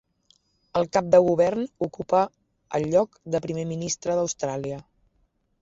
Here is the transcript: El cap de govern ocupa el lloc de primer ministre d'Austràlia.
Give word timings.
El 0.79 0.87
cap 0.97 1.11
de 1.15 1.19
govern 1.27 1.67
ocupa 1.89 2.23
el 2.79 2.89
lloc 2.95 3.21
de 3.37 3.43
primer 3.47 3.67
ministre 3.75 4.17
d'Austràlia. 4.23 4.83